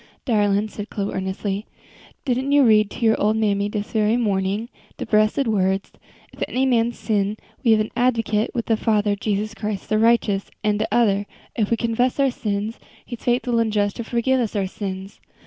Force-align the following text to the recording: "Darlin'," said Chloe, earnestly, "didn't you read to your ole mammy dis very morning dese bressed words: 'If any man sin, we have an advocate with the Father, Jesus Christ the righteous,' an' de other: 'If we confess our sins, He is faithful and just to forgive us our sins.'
"Darlin'," 0.25 0.67
said 0.67 0.89
Chloe, 0.89 1.13
earnestly, 1.13 1.67
"didn't 2.25 2.51
you 2.51 2.63
read 2.63 2.89
to 2.89 3.05
your 3.05 3.21
ole 3.21 3.35
mammy 3.35 3.69
dis 3.69 3.91
very 3.91 4.17
morning 4.17 4.67
dese 4.97 5.07
bressed 5.07 5.45
words: 5.47 5.91
'If 6.33 6.41
any 6.47 6.65
man 6.65 6.91
sin, 6.91 7.37
we 7.63 7.69
have 7.73 7.79
an 7.81 7.91
advocate 7.95 8.49
with 8.55 8.65
the 8.65 8.75
Father, 8.77 9.15
Jesus 9.15 9.53
Christ 9.53 9.89
the 9.89 9.99
righteous,' 9.99 10.49
an' 10.63 10.77
de 10.77 10.87
other: 10.91 11.27
'If 11.55 11.69
we 11.69 11.77
confess 11.77 12.19
our 12.19 12.31
sins, 12.31 12.79
He 13.05 13.15
is 13.15 13.23
faithful 13.23 13.59
and 13.59 13.71
just 13.71 13.95
to 13.97 14.03
forgive 14.03 14.39
us 14.39 14.55
our 14.55 14.65
sins.' 14.65 15.19